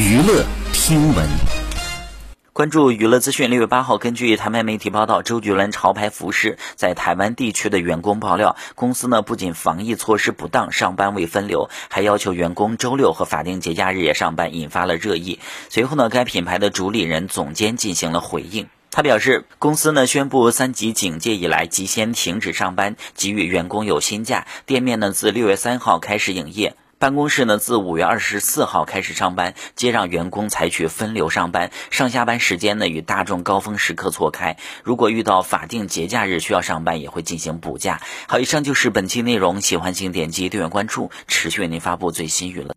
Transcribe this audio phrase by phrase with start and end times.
[0.00, 1.28] 娱乐听闻。
[2.54, 3.50] 关注娱乐资讯。
[3.50, 15.38] 六月八号，根据台湾媒体报道，周杰伦潮牌服饰在台湾地区的员工爆料，公司呢不仅防疫措施不当，上班未分流，还要求员工周六和法定节假日也上班，引发了热议。
[15.68, 26.74] 随后呢，该品牌的主理人总监进行了回应，他表示，公司呢宣布三级警戒以来即先停止上班，给予员工有薪假，店面呢自六月三号开始营业。
[27.00, 34.58] 办公室呢，自五月二十四号开始上班，接让员工采取分流上班，上下班时间呢与大众高峰时刻错开。
[34.84, 38.02] 如果遇到法定节假日需要上班，也会进行补假。
[38.28, 42.68] 好，以上就是本期内容，喜欢请点击订阅关注，持续为您发布最新娱乐。